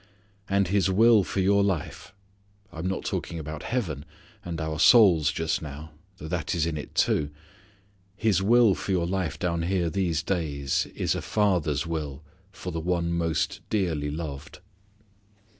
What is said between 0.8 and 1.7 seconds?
will for your